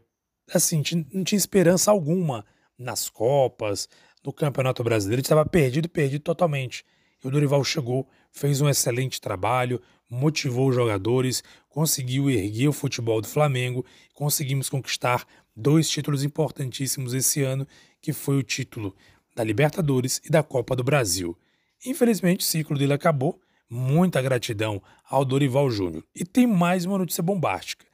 assim, 0.53 0.83
não 1.13 1.23
tinha 1.23 1.37
esperança 1.37 1.91
alguma 1.91 2.45
nas 2.77 3.09
Copas, 3.09 3.87
no 4.23 4.33
Campeonato 4.33 4.83
Brasileiro, 4.83 5.21
estava 5.21 5.45
perdido, 5.45 5.89
perdido 5.89 6.21
totalmente. 6.21 6.85
E 7.23 7.27
o 7.27 7.31
Dorival 7.31 7.63
chegou, 7.63 8.07
fez 8.31 8.61
um 8.61 8.69
excelente 8.69 9.21
trabalho, 9.21 9.81
motivou 10.09 10.69
os 10.69 10.75
jogadores, 10.75 11.43
conseguiu 11.69 12.29
erguer 12.29 12.67
o 12.67 12.73
futebol 12.73 13.21
do 13.21 13.27
Flamengo, 13.27 13.85
conseguimos 14.13 14.69
conquistar 14.69 15.25
dois 15.55 15.89
títulos 15.89 16.23
importantíssimos 16.23 17.13
esse 17.13 17.43
ano, 17.43 17.67
que 18.01 18.11
foi 18.11 18.37
o 18.37 18.43
título 18.43 18.95
da 19.35 19.43
Libertadores 19.43 20.21
e 20.25 20.29
da 20.29 20.43
Copa 20.43 20.75
do 20.75 20.83
Brasil. 20.83 21.37
Infelizmente, 21.85 22.41
o 22.41 22.43
ciclo 22.43 22.77
dele 22.77 22.93
acabou. 22.93 23.39
Muita 23.73 24.21
gratidão 24.21 24.83
ao 25.09 25.23
Dorival 25.23 25.69
Júnior. 25.71 26.03
E 26.13 26.25
tem 26.25 26.45
mais 26.45 26.83
uma 26.83 26.97
notícia 26.97 27.23
bombástica. 27.23 27.85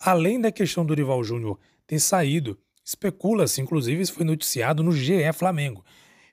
Além 0.00 0.40
da 0.40 0.50
questão 0.50 0.84
do 0.84 0.88
Dorival 0.88 1.22
Júnior 1.22 1.58
ter 1.86 2.00
saído, 2.00 2.58
especula-se, 2.82 3.60
inclusive, 3.60 4.00
isso 4.00 4.14
foi 4.14 4.24
noticiado 4.24 4.82
no 4.82 4.90
GE 4.90 5.30
Flamengo. 5.34 5.84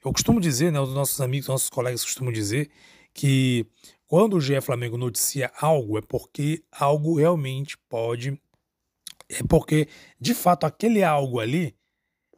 Eu 0.04 0.14
costumo 0.14 0.40
dizer, 0.40 0.72
né, 0.72 0.80
os 0.80 0.94
nossos 0.94 1.20
amigos, 1.20 1.50
nossos 1.50 1.70
colegas 1.70 2.06
costumam 2.06 2.32
dizer 2.32 2.70
que 3.14 3.66
quando 4.08 4.38
o 4.38 4.42
GE 4.42 4.62
Flamengo 4.62 4.98
noticia 4.98 5.52
algo 5.60 5.98
é 5.98 6.02
porque 6.02 6.64
algo 6.72 7.18
realmente 7.18 7.78
pode 7.90 8.40
é 9.30 9.44
porque, 9.44 9.88
de 10.20 10.34
fato, 10.34 10.66
aquele 10.66 11.04
algo 11.04 11.40
ali, 11.40 11.76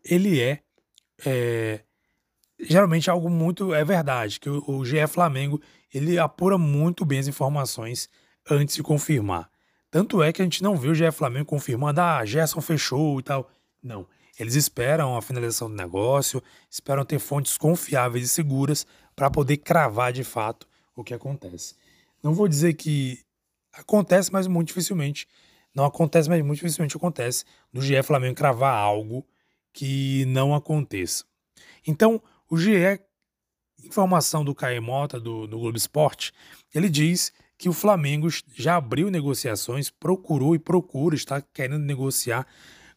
ele 0.04 0.40
é, 0.40 0.62
é 1.26 1.82
geralmente 2.60 3.10
algo 3.10 3.30
muito 3.30 3.74
é 3.74 3.84
verdade, 3.84 4.40
que 4.40 4.50
o, 4.50 4.64
o 4.68 4.86
GE 4.86 5.06
Flamengo, 5.08 5.62
ele 5.94 6.18
apura 6.20 6.58
muito 6.58 7.06
bem 7.06 7.20
as 7.20 7.28
informações 7.28 8.10
antes 8.50 8.76
de 8.76 8.84
confirmar. 8.84 9.50
Tanto 9.90 10.22
é 10.22 10.34
que 10.34 10.42
a 10.42 10.46
gente 10.46 10.62
não 10.62 10.76
viu 10.76 10.92
o 10.92 10.96
GE 10.96 11.12
Flamengo 11.12 11.46
confirmando, 11.46 12.02
ah, 12.02 12.26
Gerson 12.26 12.62
fechou 12.62 13.20
e 13.20 13.24
tal. 13.24 13.50
Não. 13.82 14.08
Eles 14.40 14.56
esperam 14.56 15.16
a 15.16 15.22
finalização 15.22 15.70
do 15.70 15.76
negócio, 15.76 16.44
esperam 16.70 17.04
ter 17.04 17.20
fontes 17.20 17.58
confiáveis 17.58 18.26
e 18.26 18.30
seguras 18.30 18.86
para 19.16 19.32
poder 19.32 19.58
cravar 19.58 20.14
de 20.14 20.24
fato 20.24 20.68
o 20.96 21.04
que 21.04 21.14
acontece. 21.14 21.76
Não 22.22 22.34
vou 22.34 22.48
dizer 22.48 22.74
que 22.74 23.20
acontece, 23.74 24.32
mas 24.32 24.48
muito 24.48 24.68
dificilmente 24.68 25.28
não 25.74 25.86
acontece, 25.86 26.28
mas 26.28 26.44
muito 26.44 26.60
dificilmente 26.60 26.98
acontece 26.98 27.46
do 27.72 27.82
GE 27.82 28.02
Flamengo 28.04 28.36
cravar 28.36 28.76
algo 28.76 29.26
que 29.72 30.26
não 30.26 30.56
aconteça. 30.56 31.24
Então, 31.86 32.22
o 32.50 32.58
GE, 32.58 33.00
informação 33.84 34.44
do 34.44 34.56
Caio 34.56 34.82
Mota, 34.82 35.20
do, 35.20 35.48
do 35.48 35.60
Globo 35.60 35.78
Esporte, 35.78 36.32
ele 36.74 36.90
diz 36.90 37.32
que 37.58 37.70
o 37.70 37.74
Flamengo 37.74 38.28
já 38.56 38.76
abriu 38.76 39.10
negociações, 39.10 39.90
procurou 39.90 40.54
e 40.54 40.60
procura, 40.60 41.16
está 41.16 41.42
querendo 41.42 41.84
negociar 41.84 42.46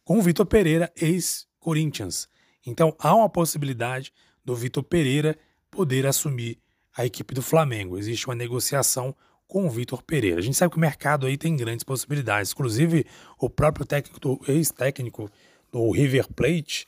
com 0.05 0.19
o 0.19 0.23
Vitor 0.23 0.45
Pereira, 0.45 0.93
ex-Corinthians. 1.01 2.29
Então, 2.67 2.95
há 2.99 3.15
uma 3.15 3.29
possibilidade 3.29 4.13
do 4.45 4.55
Vitor 4.55 4.83
Pereira 4.83 5.39
poder 5.71 6.07
assumir 6.07 6.59
a 6.97 7.07
equipe 7.07 7.33
do 7.33 7.43
Flamengo. 7.43 7.97
Existe 7.97 8.27
uma 8.27 8.35
negociação 8.35 9.15
com 9.47 9.67
o 9.67 9.71
Vitor 9.71 10.03
Pereira. 10.03 10.39
A 10.39 10.43
gente 10.43 10.57
sabe 10.57 10.73
que 10.73 10.77
o 10.77 10.81
mercado 10.81 11.27
aí 11.27 11.37
tem 11.37 11.57
grandes 11.57 11.85
possibilidades. 11.85 12.53
Inclusive, 12.53 13.07
o 13.39 13.49
próprio 13.49 13.87
técnico, 13.87 14.41
ex-técnico 14.47 15.31
do 15.73 15.91
River 15.91 16.29
Plate, 16.35 16.87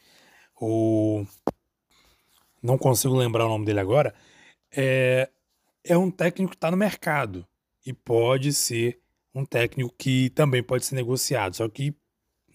o 0.60 1.24
não 2.62 2.78
consigo 2.78 3.14
lembrar 3.14 3.46
o 3.46 3.48
nome 3.48 3.64
dele 3.64 3.80
agora, 3.80 4.14
é, 4.74 5.28
é 5.84 5.96
um 5.96 6.10
técnico 6.10 6.50
que 6.50 6.56
está 6.56 6.70
no 6.70 6.76
mercado 6.76 7.46
e 7.84 7.92
pode 7.92 8.52
ser 8.52 9.00
um 9.34 9.44
técnico 9.44 9.94
que 9.98 10.30
também 10.30 10.62
pode 10.62 10.84
ser 10.84 10.94
negociado. 10.94 11.56
Só 11.56 11.68
que 11.68 11.94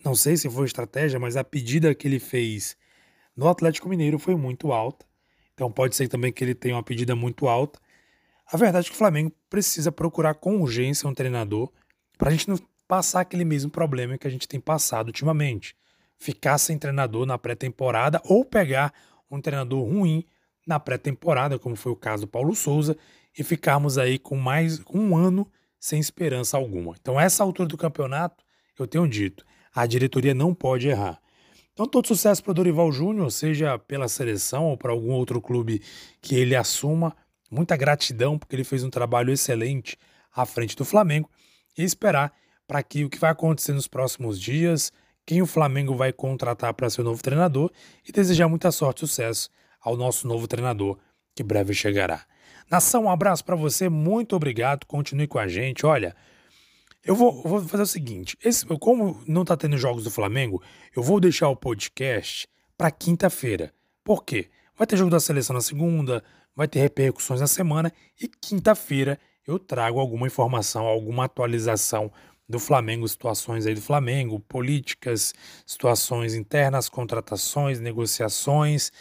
não 0.03 0.15
sei 0.15 0.37
se 0.37 0.49
foi 0.49 0.65
estratégia, 0.65 1.19
mas 1.19 1.35
a 1.35 1.43
pedida 1.43 1.93
que 1.93 2.07
ele 2.07 2.19
fez 2.19 2.77
no 3.35 3.47
Atlético 3.47 3.89
Mineiro 3.89 4.17
foi 4.17 4.35
muito 4.35 4.71
alta. 4.71 5.05
Então 5.53 5.71
pode 5.71 5.95
ser 5.95 6.07
também 6.07 6.31
que 6.31 6.43
ele 6.43 6.55
tenha 6.55 6.75
uma 6.75 6.83
pedida 6.83 7.15
muito 7.15 7.47
alta 7.47 7.79
a 8.49 8.55
verdade 8.55 8.87
é 8.87 8.89
que 8.89 8.95
o 8.95 8.97
Flamengo 8.97 9.33
precisa 9.49 9.91
procurar 9.91 10.35
com 10.35 10.61
urgência 10.61 11.07
um 11.07 11.13
treinador 11.13 11.69
para 12.17 12.29
a 12.29 12.31
gente 12.31 12.47
não 12.47 12.57
passar 12.87 13.19
aquele 13.19 13.43
mesmo 13.43 13.69
problema 13.69 14.17
que 14.17 14.25
a 14.25 14.31
gente 14.31 14.47
tem 14.47 14.59
passado 14.59 15.07
ultimamente. 15.07 15.75
Ficar 16.17 16.57
sem 16.57 16.79
treinador 16.79 17.25
na 17.25 17.37
pré-temporada 17.37 18.21
ou 18.23 18.45
pegar 18.45 18.93
um 19.29 19.41
treinador 19.41 19.83
ruim 19.83 20.25
na 20.65 20.79
pré-temporada, 20.79 21.57
como 21.57 21.75
foi 21.75 21.91
o 21.91 21.95
caso 21.95 22.25
do 22.25 22.27
Paulo 22.27 22.55
Souza, 22.55 22.97
e 23.37 23.43
ficarmos 23.43 23.97
aí 23.97 24.17
com 24.19 24.35
mais 24.35 24.81
um 24.93 25.15
ano 25.15 25.49
sem 25.79 25.99
esperança 25.99 26.57
alguma. 26.57 26.95
Então, 26.99 27.19
essa 27.19 27.43
altura 27.43 27.69
do 27.69 27.77
campeonato, 27.77 28.43
eu 28.77 28.87
tenho 28.87 29.07
dito, 29.07 29.45
a 29.73 29.85
diretoria 29.85 30.33
não 30.33 30.53
pode 30.53 30.87
errar. 30.87 31.19
Então, 31.73 31.87
todo 31.87 32.07
sucesso 32.07 32.43
para 32.43 32.51
o 32.51 32.53
Dorival 32.55 32.91
Júnior, 32.91 33.31
seja 33.31 33.77
pela 33.77 34.07
seleção 34.07 34.65
ou 34.65 34.77
para 34.77 34.91
algum 34.91 35.11
outro 35.11 35.39
clube 35.39 35.81
que 36.21 36.35
ele 36.35 36.55
assuma 36.55 37.15
muita 37.51 37.77
gratidão, 37.77 38.37
porque 38.37 38.55
ele 38.55 38.63
fez 38.63 38.83
um 38.83 38.89
trabalho 38.89 39.31
excelente 39.31 39.97
à 40.33 40.45
frente 40.45 40.75
do 40.75 40.83
Flamengo 40.83 41.29
e 41.77 41.83
esperar 41.83 42.33
para 42.67 42.81
que 42.83 43.05
o 43.05 43.09
que 43.09 43.19
vai 43.19 43.31
acontecer 43.31 43.73
nos 43.73 43.87
próximos 43.87 44.39
dias, 44.39 44.91
quem 45.27 45.41
o 45.41 45.45
Flamengo 45.45 45.93
vai 45.93 46.13
contratar 46.13 46.73
para 46.73 46.89
ser 46.89 47.01
o 47.01 47.03
novo 47.03 47.21
treinador 47.21 47.69
e 48.07 48.13
desejar 48.13 48.47
muita 48.47 48.71
sorte 48.71 49.03
e 49.03 49.07
sucesso 49.07 49.49
ao 49.81 49.97
nosso 49.97 50.25
novo 50.25 50.47
treinador 50.47 50.97
que 51.35 51.43
breve 51.43 51.73
chegará. 51.73 52.25
Nação, 52.71 53.03
um 53.03 53.11
abraço 53.11 53.43
para 53.43 53.55
você, 53.55 53.89
muito 53.89 54.37
obrigado, 54.37 54.85
continue 54.85 55.27
com 55.27 55.37
a 55.37 55.45
gente. 55.45 55.85
Olha, 55.85 56.15
eu 57.03 57.13
vou, 57.13 57.43
vou 57.43 57.61
fazer 57.61 57.83
o 57.83 57.87
seguinte: 57.87 58.37
esse, 58.41 58.65
como 58.79 59.21
não 59.27 59.41
está 59.41 59.57
tendo 59.57 59.77
jogos 59.77 60.05
do 60.05 60.11
Flamengo, 60.11 60.63
eu 60.95 61.03
vou 61.03 61.19
deixar 61.19 61.49
o 61.49 61.57
podcast 61.57 62.47
para 62.77 62.89
quinta-feira. 62.89 63.73
Por 64.05 64.23
quê? 64.23 64.49
Vai 64.77 64.87
ter 64.87 64.95
jogo 64.95 65.11
da 65.11 65.19
seleção 65.19 65.53
na 65.53 65.61
segunda, 65.61 66.23
vai 66.55 66.69
ter 66.69 66.79
repercussões 66.79 67.41
na 67.41 67.47
semana 67.47 67.91
e 68.19 68.29
quinta-feira 68.29 69.19
eu 69.45 69.59
trago 69.59 69.99
alguma 69.99 70.27
informação, 70.27 70.85
alguma 70.85 71.25
atualização 71.25 72.11
do 72.47 72.59
Flamengo, 72.59 73.07
situações 73.07 73.65
aí 73.65 73.75
do 73.75 73.81
Flamengo, 73.81 74.39
políticas, 74.39 75.33
situações 75.65 76.33
internas, 76.33 76.87
contratações, 76.87 77.79
negociações 77.79 78.91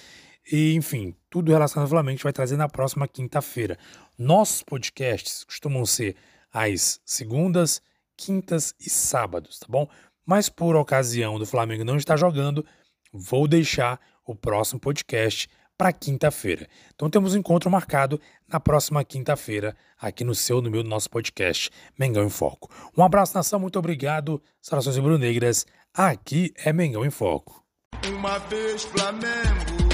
e, 0.51 0.75
enfim, 0.75 1.15
tudo 1.31 1.53
relacionado 1.53 1.87
ao 1.87 1.91
Flamengo 1.91 2.11
a 2.11 2.17
gente 2.17 2.25
vai 2.25 2.33
trazer 2.33 2.57
na 2.57 2.69
próxima 2.69 3.07
quinta-feira. 3.07 3.79
Nossos 4.19 4.63
podcasts 4.63 5.45
costumam 5.45 5.85
ser 5.85 6.17
às 6.53 7.01
segundas, 7.05 7.83
quintas 8.17 8.75
e 8.81 8.89
sábados, 8.89 9.59
tá 9.59 9.67
bom? 9.69 9.89
Mas 10.25 10.49
por 10.49 10.75
ocasião 10.75 11.39
do 11.39 11.47
Flamengo 11.47 11.85
não 11.85 11.97
estar 11.97 12.17
jogando, 12.17 12.65
vou 13.13 13.47
deixar 13.47 14.01
o 14.25 14.35
próximo 14.35 14.81
podcast 14.81 15.49
para 15.77 15.93
quinta-feira. 15.93 16.67
Então 16.95 17.11
temos 17.11 17.35
um 17.35 17.39
encontro 17.39 17.71
marcado 17.71 18.21
na 18.49 18.59
próxima 18.59 19.05
quinta-feira, 19.05 19.77
aqui 19.99 20.25
no 20.25 20.35
seu, 20.35 20.63
no 20.63 20.71
meu, 20.71 20.83
no 20.83 20.89
nosso 20.89 21.11
podcast 21.11 21.71
Mengão 21.99 22.25
em 22.25 22.31
Foco. 22.31 22.71
Um 22.97 23.03
abraço, 23.03 23.35
nação, 23.35 23.59
muito 23.59 23.79
obrigado. 23.79 24.43
Saudações 24.63 24.97
rubro-negras, 24.97 25.67
aqui 25.93 26.53
é 26.57 26.73
Mengão 26.73 27.05
em 27.05 27.11
Foco. 27.11 27.65
Uma 28.09 28.39
vez 28.39 28.85
Flamengo, 28.85 29.89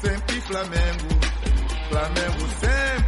sempre 0.00 0.40
Flamengo, 0.42 1.08
Flamengo 1.88 2.48
sempre 2.60 2.99